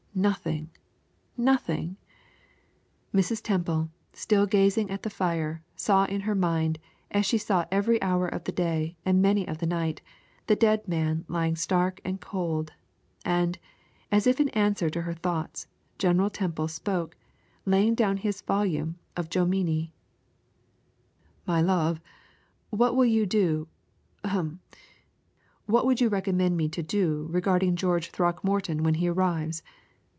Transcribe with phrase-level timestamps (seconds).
[0.13, 0.69] Nothing,
[1.37, 1.95] nothing!
[3.15, 3.41] Mrs.
[3.41, 6.79] Temple, still gazing at the fire, saw in her mind,
[7.11, 10.01] as she saw every hour of the day and many of the night,
[10.47, 12.73] the dead man lying stark and cold;
[13.23, 13.57] and,
[14.11, 15.67] as if in answer to her thoughts,
[15.97, 17.15] General Temple spoke,
[17.65, 19.93] laying down his volume of Jomini:
[21.47, 22.01] "My love,
[22.69, 23.69] what will you do
[24.25, 24.59] ahem!
[25.67, 29.63] what would you recommend me to do regarding George Throckmorton when he arrives?